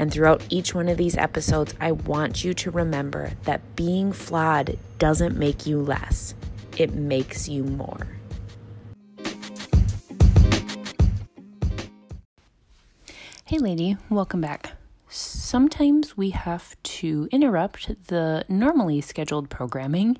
[0.00, 4.78] And throughout each one of these episodes, I want you to remember that being flawed
[4.98, 6.34] doesn't make you less,
[6.78, 8.06] it makes you more.
[13.44, 14.72] Hey, lady, welcome back.
[15.10, 20.16] Sometimes we have to interrupt the normally scheduled programming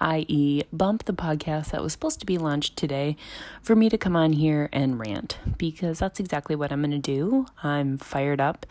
[0.00, 3.16] i.e., bump the podcast that was supposed to be launched today
[3.62, 6.98] for me to come on here and rant because that's exactly what I'm going to
[6.98, 7.46] do.
[7.62, 8.66] I'm fired up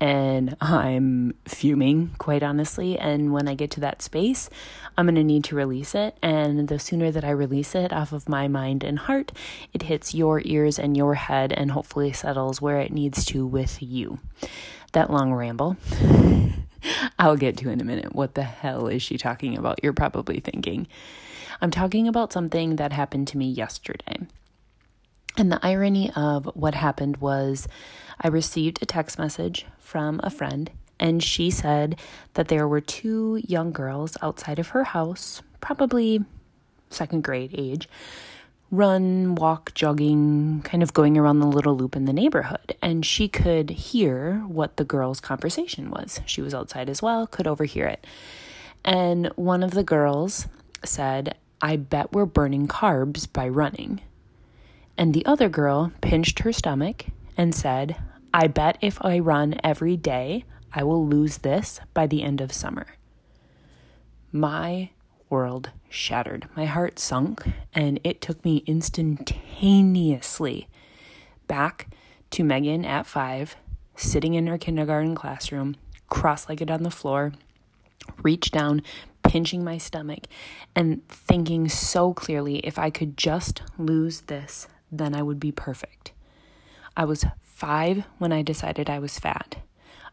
[0.00, 2.98] and I'm fuming, quite honestly.
[2.98, 4.50] And when I get to that space,
[4.98, 6.16] I'm going to need to release it.
[6.20, 9.32] And the sooner that I release it off of my mind and heart,
[9.72, 13.82] it hits your ears and your head and hopefully settles where it needs to with
[13.82, 14.18] you.
[14.92, 15.76] That long ramble.
[17.18, 18.14] I'll get to in a minute.
[18.14, 19.82] What the hell is she talking about?
[19.82, 20.86] You're probably thinking.
[21.60, 24.26] I'm talking about something that happened to me yesterday.
[25.36, 27.66] And the irony of what happened was
[28.20, 30.70] I received a text message from a friend,
[31.00, 31.98] and she said
[32.34, 36.24] that there were two young girls outside of her house, probably
[36.90, 37.88] second grade age,
[38.70, 42.76] run, walk, jogging, kind of going around the little loop in the neighborhood.
[42.82, 46.20] And she could hear what the girls' conversation was.
[46.26, 48.06] She was outside as well, could overhear it.
[48.84, 50.48] And one of the girls
[50.84, 54.00] said, I bet we're burning carbs by running.
[54.98, 57.96] And the other girl pinched her stomach and said,
[58.32, 62.52] I bet if I run every day, I will lose this by the end of
[62.52, 62.86] summer.
[64.32, 64.90] My
[65.34, 66.48] world shattered.
[66.54, 67.42] My heart sunk,
[67.74, 70.68] and it took me instantaneously
[71.48, 71.88] back
[72.30, 73.56] to Megan at five,
[73.96, 75.74] sitting in her kindergarten classroom,
[76.08, 77.32] cross legged on the floor,
[78.22, 78.80] reach down,
[79.24, 80.26] pinching my stomach,
[80.76, 86.12] and thinking so clearly if I could just lose this, then I would be perfect.
[86.96, 89.56] I was five when I decided I was fat.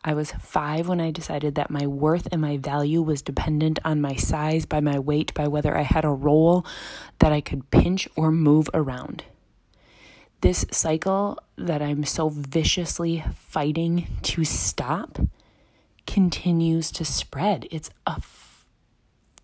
[0.04, 4.02] I was five when I decided that my worth and my value was dependent on
[4.02, 6.66] my size, by my weight, by whether I had a roll
[7.20, 9.24] that I could pinch or move around.
[10.42, 15.20] This cycle that I'm so viciously fighting to stop
[16.08, 17.68] continues to spread.
[17.70, 18.66] It's a f-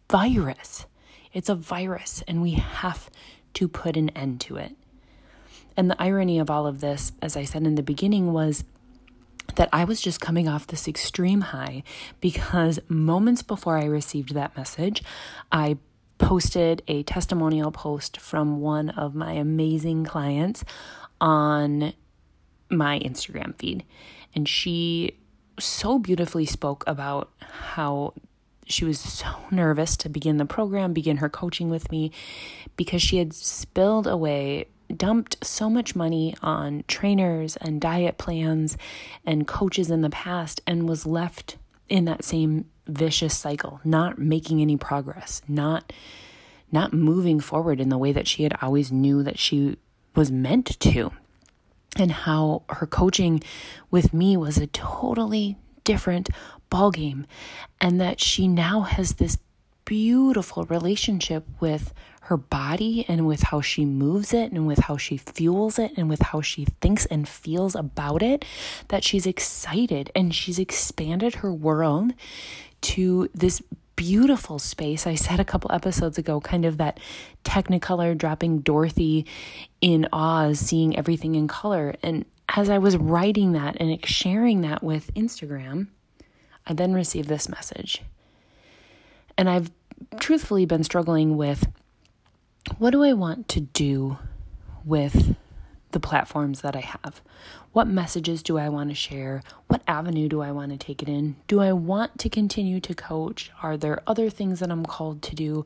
[0.10, 0.88] virus.
[1.34, 3.12] It's a virus, and we have
[3.54, 4.76] to put an end to it.
[5.76, 8.64] And the irony of all of this, as I said in the beginning, was
[9.58, 11.84] that I was just coming off this extreme high
[12.22, 15.04] because moments before I received that message,
[15.52, 15.78] I
[16.20, 20.64] posted a testimonial post from one of my amazing clients
[21.20, 21.94] on
[22.70, 23.84] my Instagram feed.
[24.36, 25.18] And she
[25.60, 28.14] so beautifully spoke about how
[28.68, 32.12] she was so nervous to begin the program, begin her coaching with me,
[32.76, 38.78] because she had spilled away dumped so much money on trainers and diet plans
[39.26, 41.58] and coaches in the past and was left
[41.90, 45.92] in that same vicious cycle, not making any progress, not
[46.70, 49.78] not moving forward in the way that she had always knew that she
[50.16, 51.12] was meant to.
[51.96, 53.42] And how her coaching
[53.90, 56.30] with me was a totally different
[56.70, 57.24] ballgame
[57.80, 59.38] and that she now has this
[59.88, 61.94] beautiful relationship with
[62.24, 66.10] her body and with how she moves it and with how she fuels it and
[66.10, 68.44] with how she thinks and feels about it
[68.90, 72.12] that she's excited and she's expanded her world
[72.82, 73.62] to this
[73.96, 75.08] beautiful space.
[75.08, 77.00] I said a couple episodes ago, kind of that
[77.46, 79.26] Technicolor dropping Dorothy
[79.80, 81.96] in Oz, seeing everything in color.
[82.04, 85.88] And as I was writing that and sharing that with Instagram,
[86.66, 88.04] I then received this message.
[89.38, 89.72] And I've
[90.20, 91.68] truthfully been struggling with
[92.78, 94.18] what do I want to do
[94.84, 95.36] with
[95.92, 97.22] the platforms that I have?
[97.72, 99.42] What messages do I want to share?
[99.68, 101.38] What avenue do I want to take it in?
[101.48, 103.52] Do I want to continue to coach?
[103.62, 105.66] Are there other things that I'm called to do?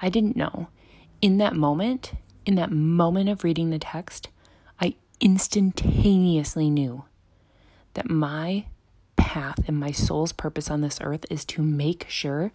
[0.00, 0.68] I didn't know.
[1.20, 2.12] In that moment,
[2.44, 4.28] in that moment of reading the text,
[4.80, 7.04] I instantaneously knew
[7.94, 8.66] that my
[9.16, 12.52] path and my soul's purpose on this earth is to make sure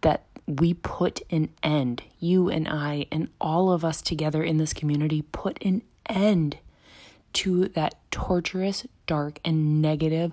[0.00, 4.72] that we put an end, you and I, and all of us together in this
[4.72, 6.58] community, put an end
[7.34, 10.32] to that torturous, dark, and negative,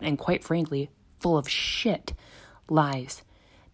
[0.00, 2.12] and quite frankly, full of shit
[2.68, 3.22] lies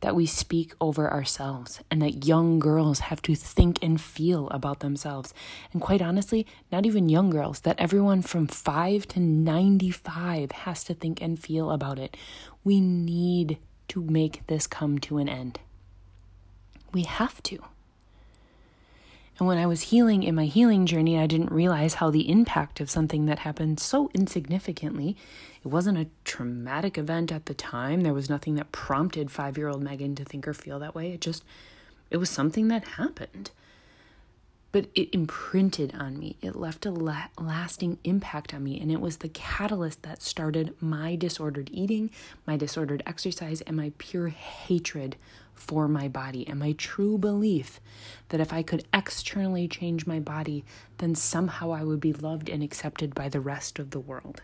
[0.00, 4.80] that we speak over ourselves and that young girls have to think and feel about
[4.80, 5.34] themselves.
[5.72, 10.94] And quite honestly, not even young girls, that everyone from 5 to 95 has to
[10.94, 12.16] think and feel about it.
[12.64, 13.58] We need
[13.90, 15.60] to make this come to an end.
[16.92, 17.58] We have to.
[19.38, 22.78] And when I was healing in my healing journey, I didn't realize how the impact
[22.78, 25.16] of something that happened so insignificantly.
[25.64, 28.02] It wasn't a traumatic event at the time.
[28.02, 31.12] There was nothing that prompted five year old Megan to think or feel that way.
[31.12, 31.42] It just,
[32.10, 33.50] it was something that happened
[34.72, 36.36] but it imprinted on me.
[36.40, 38.80] It left a la- lasting impact on me.
[38.80, 42.10] And it was the catalyst that started my disordered eating,
[42.46, 45.16] my disordered exercise, and my pure hatred
[45.54, 46.46] for my body.
[46.46, 47.80] And my true belief
[48.28, 50.64] that if I could externally change my body,
[50.98, 54.42] then somehow I would be loved and accepted by the rest of the world.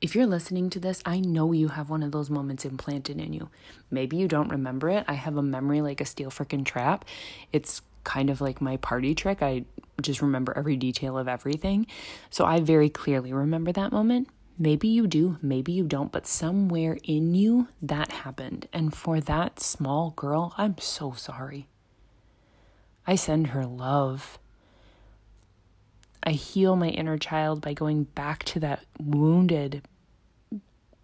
[0.00, 3.34] If you're listening to this, I know you have one of those moments implanted in
[3.34, 3.50] you.
[3.90, 5.04] Maybe you don't remember it.
[5.06, 7.04] I have a memory like a steel freaking trap.
[7.52, 9.40] It's kind of like my party trick.
[9.40, 9.64] I
[10.02, 11.86] just remember every detail of everything.
[12.28, 14.28] So I very clearly remember that moment.
[14.58, 18.66] Maybe you do, maybe you don't, but somewhere in you that happened.
[18.72, 21.68] And for that small girl, I'm so sorry.
[23.06, 24.38] I send her love.
[26.24, 29.82] I heal my inner child by going back to that wounded,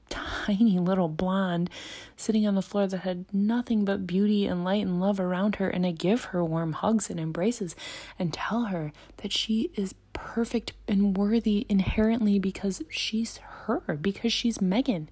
[0.47, 1.71] tiny little blonde
[2.17, 5.69] sitting on the floor that had nothing but beauty and light and love around her.
[5.69, 7.75] And I give her warm hugs and embraces
[8.19, 14.61] and tell her that she is perfect and worthy inherently because she's her, because she's
[14.61, 15.09] Megan.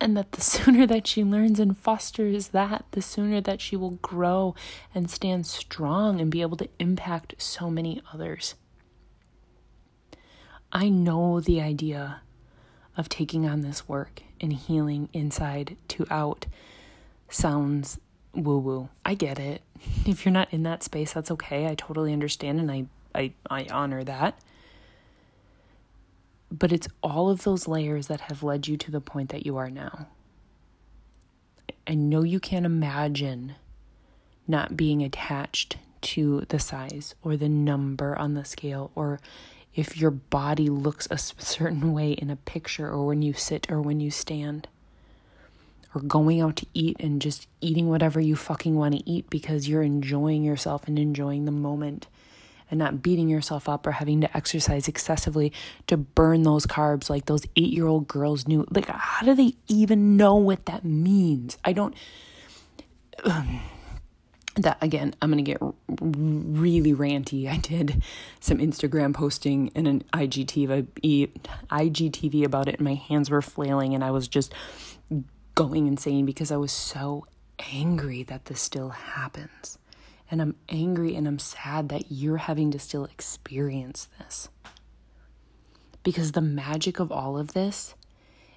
[0.00, 3.98] And that the sooner that she learns and fosters that, the sooner that she will
[4.02, 4.54] grow
[4.94, 8.54] and stand strong and be able to impact so many others.
[10.72, 12.22] I know the idea
[13.00, 16.46] of taking on this work and healing inside to out
[17.30, 17.98] sounds
[18.34, 18.88] woo woo.
[19.04, 19.62] I get it.
[20.06, 21.66] If you're not in that space, that's okay.
[21.66, 24.38] I totally understand and I, I, I honor that.
[26.52, 29.56] But it's all of those layers that have led you to the point that you
[29.56, 30.06] are now.
[31.86, 33.54] I know you can't imagine
[34.46, 39.20] not being attached to the size or the number on the scale or
[39.74, 43.80] if your body looks a certain way in a picture or when you sit or
[43.80, 44.68] when you stand.
[45.94, 49.68] Or going out to eat and just eating whatever you fucking want to eat because
[49.68, 52.06] you're enjoying yourself and enjoying the moment
[52.70, 55.52] and not beating yourself up or having to exercise excessively
[55.88, 58.64] to burn those carbs like those eight year old girls knew.
[58.70, 61.58] Like, how do they even know what that means?
[61.64, 61.94] I don't.
[63.24, 63.60] Um,
[64.56, 65.62] that again, I'm going to get
[66.00, 67.48] really ranty.
[67.48, 68.02] I did
[68.40, 71.30] some Instagram posting and an IGTV,
[71.70, 74.52] IGTV about it, and my hands were flailing, and I was just
[75.54, 77.26] going insane because I was so
[77.72, 79.78] angry that this still happens.
[80.30, 84.48] And I'm angry and I'm sad that you're having to still experience this.
[86.02, 87.94] Because the magic of all of this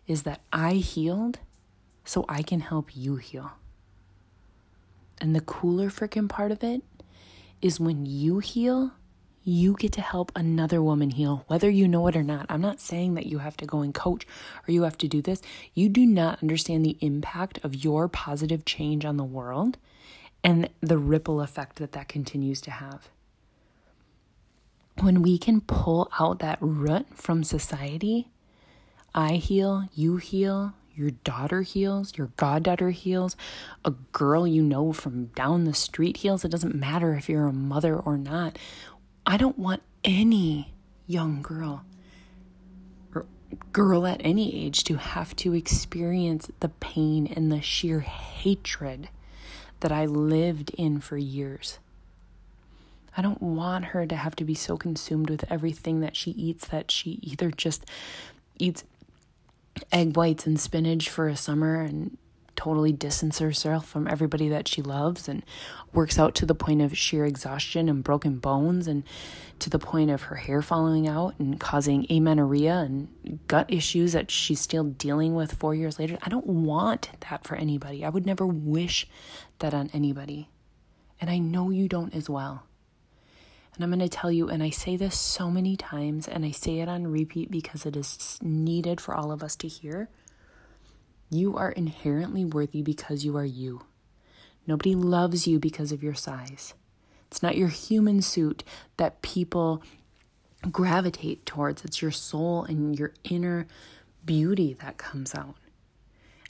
[0.06, 1.40] is that I healed
[2.06, 3.54] so I can help you heal.
[5.20, 6.84] And the cooler freaking part of it
[7.62, 8.92] is when you heal,
[9.44, 12.46] you get to help another woman heal, whether you know it or not.
[12.50, 14.26] I'm not saying that you have to go and coach
[14.68, 15.42] or you have to do this.
[15.74, 19.78] You do not understand the impact of your positive change on the world
[20.44, 23.10] and the ripple effect that that continues to have.
[25.02, 28.30] When we can pull out that root from society,
[29.16, 33.36] I heal, you heal, your daughter heals, your goddaughter heals,
[33.84, 36.46] a girl you know from down the street heals.
[36.46, 38.58] It doesn't matter if you're a mother or not.
[39.26, 40.74] I don't want any
[41.08, 41.84] young girl
[43.16, 43.26] or
[43.72, 49.10] girl at any age to have to experience the pain and the sheer hatred
[49.80, 51.80] that I lived in for years.
[53.16, 56.68] I don't want her to have to be so consumed with everything that she eats
[56.68, 57.86] that she either just
[58.58, 58.84] eats
[59.92, 62.18] egg whites and spinach for a summer and
[62.56, 65.44] totally distance herself from everybody that she loves and
[65.92, 69.04] works out to the point of sheer exhaustion and broken bones and
[69.58, 74.30] to the point of her hair falling out and causing amenorrhea and gut issues that
[74.30, 76.20] she's still dealing with 4 years later.
[76.22, 78.06] I don't want that for anybody.
[78.06, 79.08] I would never wish
[79.58, 80.50] that on anybody.
[81.20, 82.64] And I know you don't as well.
[83.76, 86.52] And I'm going to tell you, and I say this so many times, and I
[86.52, 90.10] say it on repeat because it is needed for all of us to hear.
[91.30, 93.86] You are inherently worthy because you are you.
[94.68, 96.76] Nobody loves you because of your size.
[97.28, 98.64] It's not your human suit
[98.98, 99.82] that people
[100.72, 103.68] gravitate towards, it's your soul and your inner
[104.24, 105.56] beauty that comes out.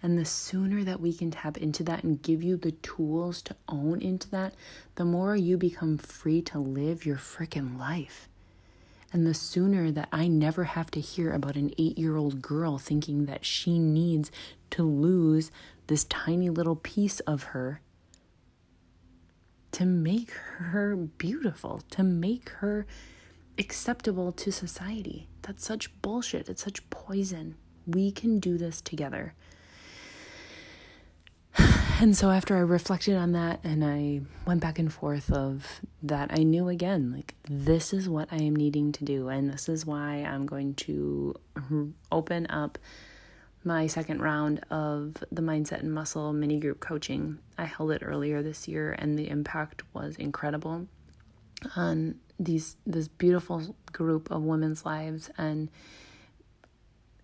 [0.03, 3.55] And the sooner that we can tap into that and give you the tools to
[3.69, 4.53] own into that,
[4.95, 8.27] the more you become free to live your freaking life.
[9.13, 12.77] And the sooner that I never have to hear about an eight year old girl
[12.77, 14.29] thinking that she needs
[14.72, 15.51] to lose
[15.88, 17.79] this tiny little piece of her
[19.72, 22.86] to make her beautiful, to make her
[23.57, 25.27] acceptable to society.
[25.43, 26.50] That's such bullshit.
[26.50, 27.55] It's such poison.
[27.88, 29.33] We can do this together.
[32.03, 36.31] And so after I reflected on that and I went back and forth of that,
[36.38, 39.29] I knew again, like, this is what I am needing to do.
[39.29, 41.33] And this is why I'm going to
[42.12, 42.77] open up
[43.63, 47.39] my second round of the Mindset and Muscle mini group coaching.
[47.57, 50.88] I held it earlier this year and the impact was incredible
[51.77, 55.72] on these this beautiful group of women's lives and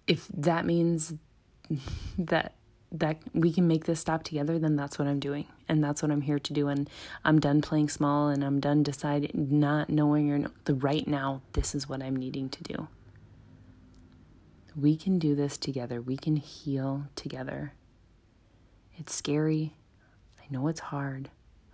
[0.08, 1.14] if that means
[2.18, 2.54] that
[2.92, 5.46] that we can make this stop together then that's what i'm doing.
[5.68, 6.68] And that's what i'm here to do.
[6.68, 6.90] And
[7.24, 11.42] i'm done playing small and i'm done deciding not knowing or no, the right now
[11.54, 12.88] this is what i'm needing to do.
[14.76, 16.02] We can do this together.
[16.02, 17.74] We can heal together.
[18.98, 19.74] It's scary.
[20.40, 21.30] I know it's hard.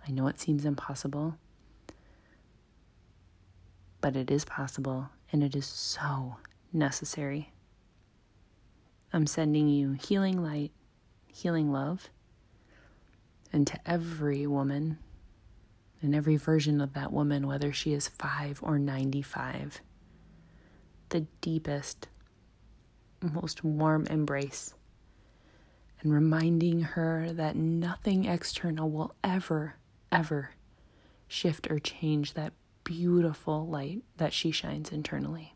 [0.06, 1.36] I know it seems impossible.
[4.00, 6.36] But it is possible and it is so
[6.72, 7.52] necessary.
[9.12, 10.72] I'm sending you healing light,
[11.36, 12.08] healing love,
[13.52, 14.98] and to every woman
[16.00, 19.82] and every version of that woman, whether she is five or 95,
[21.10, 22.08] the deepest,
[23.20, 24.74] most warm embrace.
[26.00, 29.76] And reminding her that nothing external will ever,
[30.12, 30.50] ever
[31.26, 32.52] shift or change that
[32.84, 35.55] beautiful light that she shines internally.